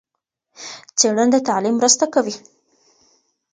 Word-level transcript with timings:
څېړنه 0.97 1.31
د 1.33 1.35
تعليم 1.47 1.75
مرسته 1.79 2.05
کوي. 2.13 2.35